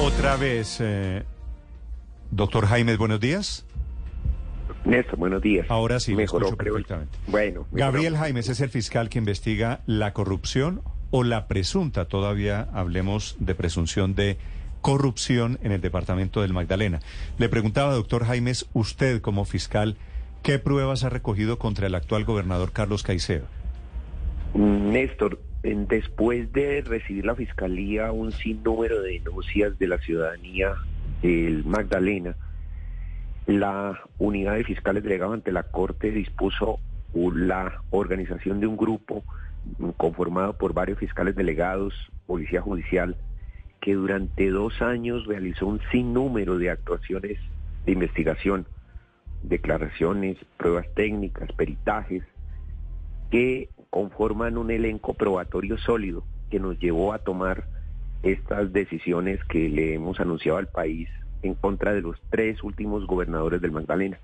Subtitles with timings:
[0.00, 1.24] Otra vez, eh,
[2.30, 3.66] doctor Jaime, buenos días.
[4.84, 5.66] Néstor, buenos días.
[5.68, 6.56] Ahora sí, me creo.
[6.56, 7.18] perfectamente.
[7.26, 8.16] Bueno, Gabriel.
[8.16, 14.14] Jaimes es el fiscal que investiga la corrupción o la presunta, todavía hablemos de presunción
[14.14, 14.38] de
[14.80, 17.00] corrupción en el departamento del Magdalena.
[17.36, 19.96] Le preguntaba, doctor Jaimes, usted como fiscal,
[20.42, 23.44] ¿qué pruebas ha recogido contra el actual gobernador Carlos Caicedo?
[24.54, 30.74] Néstor, en- después de recibir la fiscalía un sinnúmero de denuncias de la ciudadanía
[31.22, 32.34] del Magdalena,
[33.46, 36.78] la unidad de fiscales delegado ante la Corte dispuso
[37.12, 39.24] la organización de un grupo
[39.96, 41.94] conformado por varios fiscales delegados,
[42.26, 43.16] policía judicial,
[43.80, 47.38] que durante dos años realizó un sinnúmero de actuaciones
[47.84, 48.66] de investigación,
[49.42, 52.22] declaraciones, pruebas técnicas, peritajes,
[53.30, 57.64] que conforman un elenco probatorio sólido que nos llevó a tomar
[58.22, 61.08] estas decisiones que le hemos anunciado al país
[61.42, 64.18] en contra de los tres últimos gobernadores del Magdalena.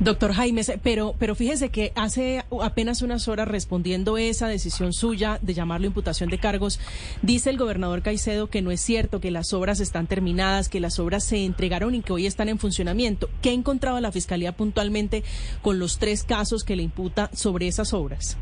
[0.00, 5.52] Doctor Jaimes, pero, pero fíjese que hace apenas unas horas respondiendo esa decisión suya de
[5.52, 6.80] llamarlo imputación de cargos,
[7.20, 10.98] dice el gobernador Caicedo que no es cierto, que las obras están terminadas, que las
[10.98, 13.28] obras se entregaron y que hoy están en funcionamiento.
[13.42, 15.22] ¿Qué ha encontrado la Fiscalía puntualmente
[15.60, 18.38] con los tres casos que le imputa sobre esas obras?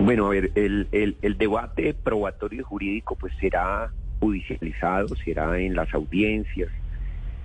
[0.00, 5.94] Bueno, a ver, el, el, el debate probatorio jurídico pues será judicializado, será en las
[5.94, 6.70] audiencias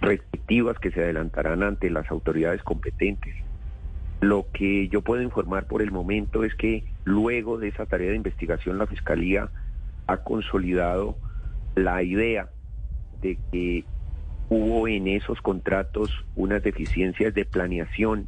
[0.01, 3.35] respectivas que se adelantarán ante las autoridades competentes.
[4.21, 8.15] Lo que yo puedo informar por el momento es que luego de esa tarea de
[8.15, 9.49] investigación la Fiscalía
[10.07, 11.17] ha consolidado
[11.75, 12.49] la idea
[13.21, 13.85] de que
[14.49, 18.27] hubo en esos contratos unas deficiencias de planeación,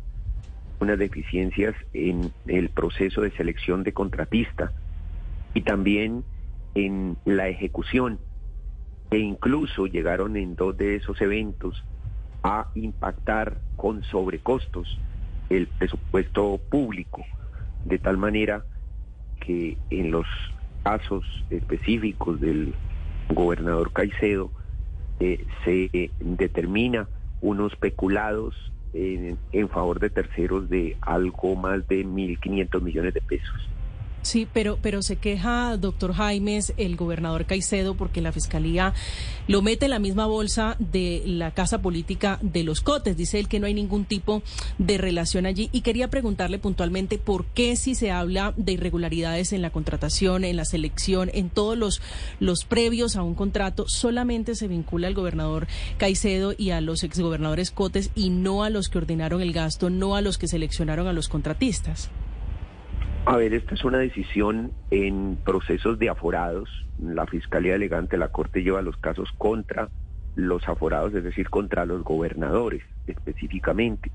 [0.79, 4.71] unas deficiencias en el proceso de selección de contratista
[5.53, 6.23] y también
[6.75, 8.19] en la ejecución
[9.11, 11.83] e incluso llegaron en dos de esos eventos
[12.43, 14.97] a impactar con sobrecostos
[15.49, 17.23] el presupuesto público,
[17.85, 18.63] de tal manera
[19.41, 20.25] que en los
[20.83, 22.73] casos específicos del
[23.29, 24.51] gobernador Caicedo
[25.19, 27.07] eh, se eh, determina
[27.41, 28.55] unos peculados
[28.93, 33.69] en, en favor de terceros de algo más de 1.500 millones de pesos.
[34.21, 38.93] Sí, pero, pero se queja, doctor Jaimes, el gobernador Caicedo, porque la fiscalía
[39.47, 43.17] lo mete en la misma bolsa de la casa política de los Cotes.
[43.17, 44.43] Dice él que no hay ningún tipo
[44.77, 45.69] de relación allí.
[45.71, 50.55] Y quería preguntarle puntualmente por qué si se habla de irregularidades en la contratación, en
[50.55, 51.99] la selección, en todos los,
[52.39, 55.65] los previos a un contrato, solamente se vincula al gobernador
[55.97, 60.15] Caicedo y a los exgobernadores Cotes y no a los que ordenaron el gasto, no
[60.15, 62.11] a los que seleccionaron a los contratistas.
[63.25, 66.69] A ver, esta es una decisión en procesos de aforados.
[66.99, 69.89] La Fiscalía Delegante, la Corte lleva los casos contra
[70.35, 74.11] los aforados, es decir, contra los gobernadores específicamente.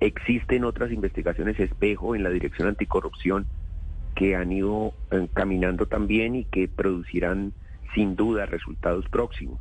[0.00, 3.46] Existen otras investigaciones espejo en la Dirección Anticorrupción
[4.14, 7.52] que han ido eh, caminando también y que producirán
[7.94, 9.60] sin duda resultados próximos.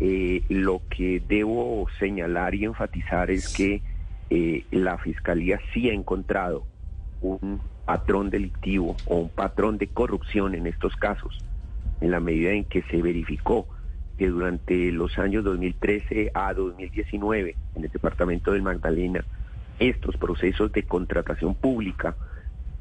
[0.00, 3.82] Eh, lo que debo señalar y enfatizar es que
[4.30, 6.66] eh, la Fiscalía sí ha encontrado
[7.20, 11.38] un patrón delictivo o un patrón de corrupción en estos casos,
[12.00, 13.66] en la medida en que se verificó
[14.18, 19.24] que durante los años 2013 a 2019 en el departamento del Magdalena,
[19.78, 22.14] estos procesos de contratación pública,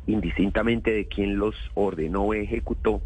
[0.07, 3.01] indistintamente de quién los ordenó o ejecutó,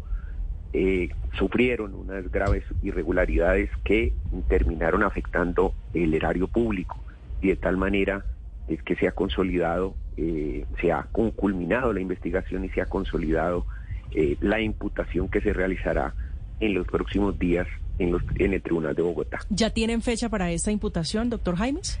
[0.72, 1.08] eh,
[1.38, 4.12] sufrieron unas graves irregularidades que
[4.48, 6.98] terminaron afectando el erario público.
[7.40, 8.24] Y de tal manera
[8.68, 13.66] es que se ha consolidado, eh, se ha culminado la investigación y se ha consolidado
[14.12, 16.14] eh, la imputación que se realizará
[16.60, 17.66] en los próximos días
[17.98, 19.38] en, los, en el Tribunal de Bogotá.
[19.50, 22.00] ¿Ya tienen fecha para esta imputación, doctor Jaimes?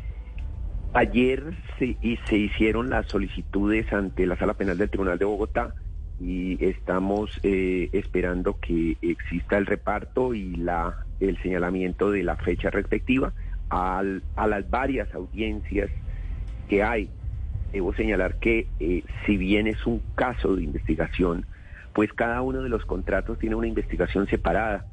[0.94, 5.74] Ayer se, y se hicieron las solicitudes ante la Sala Penal del Tribunal de Bogotá
[6.18, 12.70] y estamos eh, esperando que exista el reparto y la el señalamiento de la fecha
[12.70, 13.32] respectiva
[13.68, 15.90] al, a las varias audiencias
[16.68, 17.10] que hay.
[17.76, 21.44] Debo señalar que eh, si bien es un caso de investigación,
[21.92, 24.86] pues cada uno de los contratos tiene una investigación separada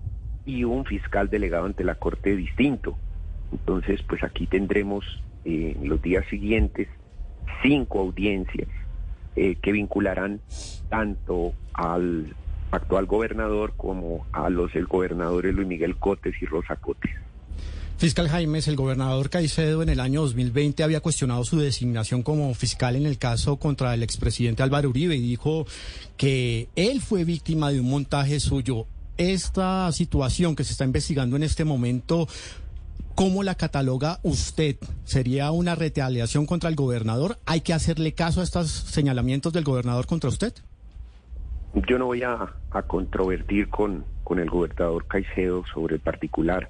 [0.45, 2.97] y un fiscal delegado ante la Corte distinto.
[3.53, 5.06] Entonces, pues aquí tendremos
[5.45, 6.89] eh, en los días siguientes
[7.62, 8.68] cinco audiencias
[9.38, 10.41] eh, que vincularán
[10.89, 12.36] tanto al
[12.71, 17.12] actual gobernador como a los exgobernadores Luis Miguel Cotes y Rosa Cotes.
[17.98, 22.95] Fiscal Jaimes, el gobernador Caicedo en el año 2020 había cuestionado su designación como fiscal
[22.95, 25.66] en el caso contra el expresidente Álvaro Uribe y dijo
[26.18, 28.88] que él fue víctima de un montaje suyo.
[29.18, 32.28] esta situación que se está investigando en este momento,
[33.16, 34.75] ¿cómo la cataloga usted?
[35.06, 37.38] ¿Sería una retaliación contra el gobernador?
[37.46, 40.54] ¿Hay que hacerle caso a estos señalamientos del gobernador contra usted?
[41.88, 42.54] Yo no voy a,
[42.88, 46.68] controvertir con, con el gobernador Caicedo sobre el particular.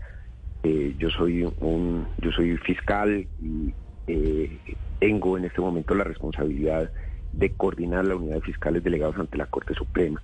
[0.64, 3.74] Eh, yo soy un, yo soy fiscal y
[4.08, 4.58] eh,
[5.00, 6.90] tengo en este momento la responsabilidad
[7.34, 10.22] de coordinar la unidad de fiscales delegados ante la Corte Suprema.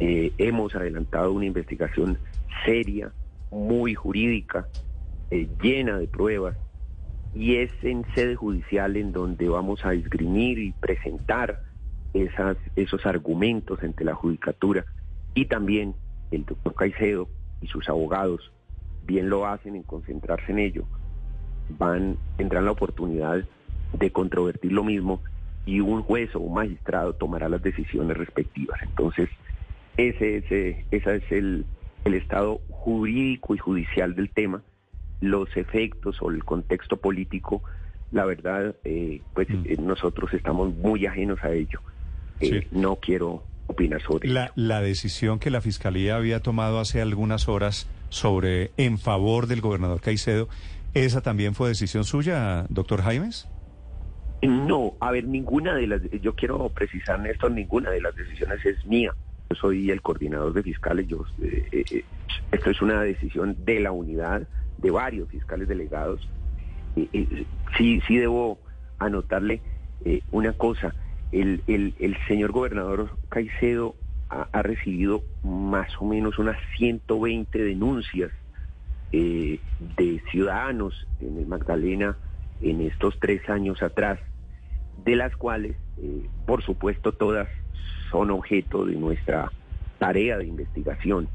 [0.00, 2.18] Eh, hemos adelantado una investigación
[2.64, 3.12] seria,
[3.52, 4.66] muy jurídica,
[5.30, 6.56] llena de pruebas,
[7.34, 11.62] y es en sede judicial en donde vamos a esgrimir y presentar
[12.12, 14.84] esas, esos argumentos ante la judicatura
[15.34, 15.94] y también
[16.30, 17.28] el doctor Caicedo
[17.60, 18.52] y sus abogados
[19.06, 20.84] bien lo hacen en concentrarse en ello,
[21.78, 23.44] van, tendrán la oportunidad
[23.98, 25.20] de controvertir lo mismo
[25.66, 28.80] y un juez o un magistrado tomará las decisiones respectivas.
[28.82, 29.28] Entonces,
[29.96, 31.64] ese, ese, ese es el,
[32.04, 34.62] el estado jurídico y judicial del tema.
[35.20, 37.62] Los efectos o el contexto político,
[38.10, 39.62] la verdad, eh, pues mm.
[39.66, 41.80] eh, nosotros estamos muy ajenos a ello.
[42.40, 47.48] Eh, no quiero opinar sobre la, La decisión que la Fiscalía había tomado hace algunas
[47.48, 50.48] horas sobre en favor del gobernador Caicedo,
[50.92, 53.48] ¿esa también fue decisión suya, doctor Jaimes?
[54.42, 58.84] No, a ver, ninguna de las, yo quiero precisar, Néstor, ninguna de las decisiones es
[58.84, 59.14] mía.
[59.48, 62.04] Yo soy el coordinador de fiscales, yo, eh, eh, eh,
[62.50, 64.46] esto es una decisión de la unidad,
[64.78, 66.28] de varios fiscales delegados.
[67.78, 68.58] sí, sí debo
[68.98, 69.62] anotarle
[70.32, 70.94] una cosa,
[71.30, 73.94] el, el, el, señor gobernador Caicedo
[74.52, 78.30] ha, recibido más o menos unas 120 denuncias
[79.10, 82.16] de ciudadanos en el Magdalena
[82.62, 84.18] en estos tres años atrás
[85.04, 87.48] de las cuales, eh, por supuesto, todas
[88.10, 89.50] son objeto de nuestra
[89.98, 91.28] tarea de investigación.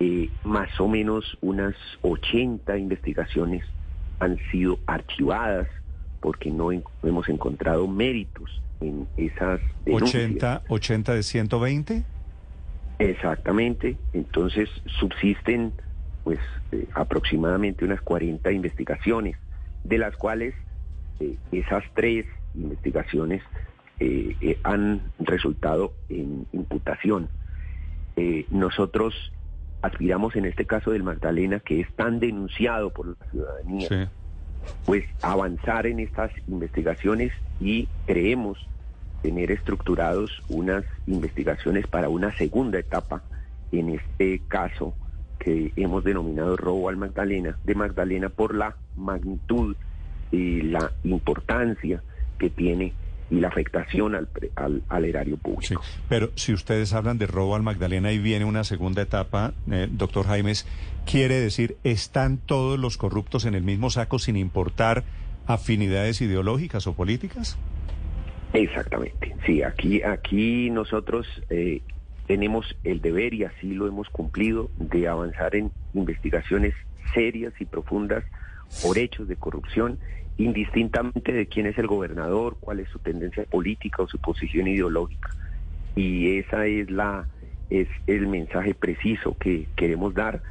[0.00, 3.64] Eh, más o menos unas 80 investigaciones
[4.18, 5.68] han sido archivadas
[6.20, 10.30] porque no hemos encontrado méritos en esas denuncias.
[10.32, 12.04] ¿80, 80 de 120?
[12.98, 13.96] Exactamente.
[14.12, 14.68] Entonces
[15.00, 15.72] subsisten
[16.24, 16.38] pues
[16.70, 19.36] eh, aproximadamente unas 40 investigaciones,
[19.84, 20.54] de las cuales
[21.52, 23.42] esas tres investigaciones
[24.00, 27.28] eh, eh, han resultado en imputación.
[28.16, 29.14] Eh, nosotros
[29.80, 34.10] aspiramos en este caso del Magdalena, que es tan denunciado por la ciudadanía,
[34.84, 38.58] pues avanzar en estas investigaciones y creemos
[39.22, 43.22] tener estructurados unas investigaciones para una segunda etapa
[43.70, 44.94] en este caso
[45.38, 49.76] que hemos denominado robo al Magdalena, de Magdalena por la magnitud
[50.30, 52.02] y la importancia
[52.38, 52.92] que tiene
[53.30, 54.28] y la afectación al,
[54.88, 55.82] al, erario público.
[56.08, 60.26] pero si ustedes hablan de robo al Magdalena y viene una segunda etapa, eh, doctor
[60.26, 60.66] Jaimes,
[61.06, 65.04] ¿quiere decir están todos los corruptos en el mismo saco sin importar
[65.46, 67.56] afinidades ideológicas o políticas?
[68.52, 71.80] Exactamente, sí, aquí, aquí nosotros eh,
[72.26, 76.74] tenemos el deber y así lo hemos cumplido de avanzar en investigaciones
[77.14, 78.24] serias y profundas
[78.82, 79.98] por hechos de corrupción
[80.38, 85.30] indistintamente de quién es el gobernador, cuál es su tendencia política o su posición ideológica.
[85.94, 87.26] Y esa es la
[87.70, 90.42] es el mensaje preciso que queremos dar.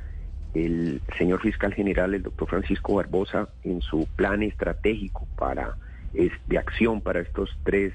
[0.54, 5.78] El señor fiscal general, el doctor Francisco Barbosa, en su plan estratégico para
[6.14, 7.94] de acción para estos tres,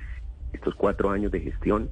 [0.53, 1.91] estos cuatro años de gestión,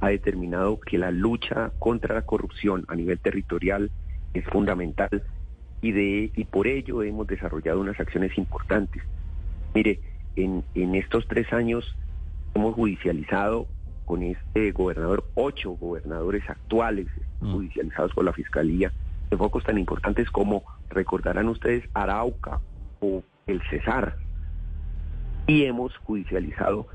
[0.00, 3.90] ha determinado que la lucha contra la corrupción a nivel territorial
[4.34, 5.22] es fundamental
[5.80, 9.02] y de y por ello hemos desarrollado unas acciones importantes
[9.74, 10.00] Mire,
[10.36, 11.96] en, en estos tres años
[12.54, 13.66] hemos judicializado
[14.04, 17.06] con este gobernador ocho gobernadores actuales
[17.40, 17.52] mm.
[17.52, 18.92] judicializados por la Fiscalía
[19.30, 22.60] de focos tan importantes como, recordarán ustedes, Arauca
[23.00, 24.16] o el Cesar.
[25.52, 26.86] Y hemos judicializado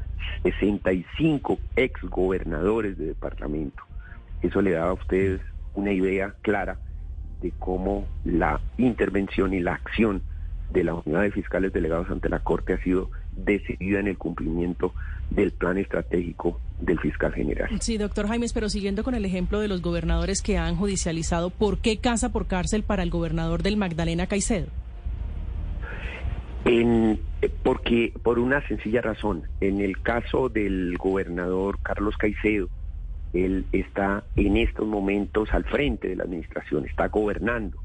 [0.42, 3.84] 65 ex gobernadores de departamento.
[4.42, 5.42] Eso le da a ustedes
[5.76, 6.80] una idea clara
[7.40, 10.24] de cómo la intervención y la acción
[10.72, 14.92] de la unidad de fiscales delegados ante la Corte ha sido decidida en el cumplimiento
[15.30, 17.70] del plan estratégico del fiscal general.
[17.80, 21.78] Sí, doctor Jaimes, pero siguiendo con el ejemplo de los gobernadores que han judicializado, ¿por
[21.78, 24.68] qué casa por cárcel para el gobernador del Magdalena Caicedo?
[26.66, 27.20] En,
[27.64, 32.68] porque por una sencilla razón, en el caso del gobernador Carlos Caicedo,
[33.34, 37.78] él está en estos momentos al frente de la administración, está gobernando,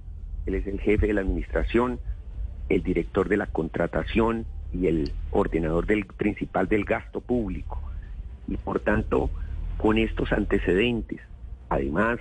[0.46, 2.00] él es el jefe de la administración,
[2.68, 7.80] el director de la contratación y el ordenador del principal del gasto público.
[8.48, 9.30] Y por tanto,
[9.76, 11.20] con estos antecedentes,
[11.68, 12.18] además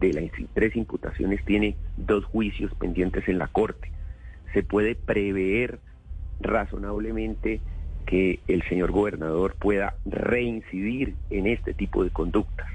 [0.00, 3.90] de las tres imputaciones tiene dos juicios pendientes en la Corte.
[4.54, 5.80] Se puede prever
[6.40, 7.60] razonablemente
[8.06, 12.68] que el señor gobernador pueda reincidir en este tipo de conductas.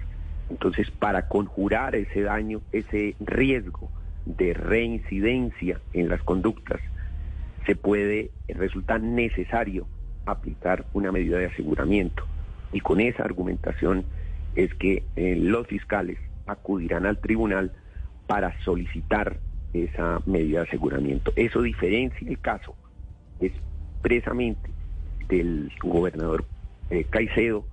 [0.50, 3.90] Entonces, para conjurar ese daño, ese riesgo
[4.26, 6.82] de reincidencia en las conductas,
[7.66, 9.88] se puede, resulta necesario
[10.26, 12.24] aplicar una medida de aseguramiento.
[12.74, 14.06] Y con esa argumentación
[14.56, 17.72] es que eh, los fiscales acudirán al tribunal
[18.28, 19.40] para solicitar
[19.74, 21.32] esa medida de aseguramiento.
[21.36, 22.76] Eso diferencia el caso
[23.40, 24.70] expresamente
[25.28, 26.46] del gobernador
[26.90, 27.66] eh, Caicedo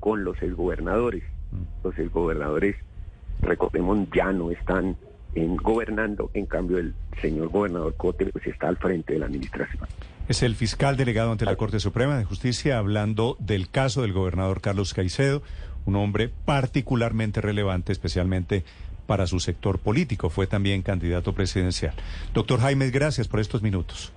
[0.00, 1.22] con los exgobernadores.
[1.52, 1.86] Mm.
[1.86, 2.76] Los exgobernadores,
[3.40, 4.96] recordemos, ya no están
[5.34, 9.86] en gobernando, en cambio el señor gobernador Cote pues está al frente de la administración.
[10.28, 14.60] Es el fiscal delegado ante la Corte Suprema de Justicia hablando del caso del gobernador
[14.60, 15.42] Carlos Caicedo,
[15.84, 18.64] un hombre particularmente relevante, especialmente
[19.06, 20.30] para su sector político.
[20.30, 21.94] Fue también candidato presidencial.
[22.34, 24.12] Doctor Jaime, gracias por estos minutos.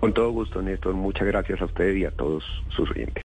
[0.00, 0.94] Con todo gusto, Néstor.
[0.94, 3.14] Muchas gracias a usted y a todos sus oyentes.